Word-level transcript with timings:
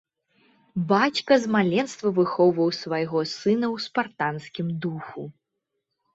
Бацька 0.91 1.33
з 1.43 1.51
маленства 1.55 2.07
выхоўваў 2.21 2.73
свайго 2.81 3.19
сына 3.35 3.67
ў 3.75 3.85
спартанскім 3.85 4.67
духу. 4.89 5.29